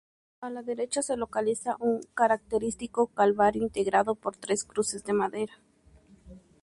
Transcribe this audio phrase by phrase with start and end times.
[0.39, 5.53] A la derecha se localiza un característico calvario integrado por tres cruces de madera.